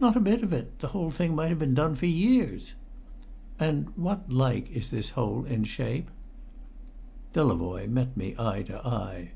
"Not 0.00 0.16
a 0.16 0.20
bit 0.20 0.42
of 0.42 0.50
it; 0.54 0.78
the 0.78 0.86
whole 0.86 1.10
thing 1.10 1.34
might 1.36 1.50
have 1.50 1.58
been 1.58 1.74
done 1.74 1.94
for 1.94 2.06
years." 2.06 2.72
"And 3.60 3.90
what 3.96 4.32
like 4.32 4.70
is 4.70 4.88
this 4.90 5.10
hole 5.10 5.44
in 5.44 5.64
shape?" 5.64 6.08
Delavoye 7.34 7.86
met 7.86 8.16
me 8.16 8.34
eye 8.38 8.62
to 8.62 8.78
eye. 8.86 9.32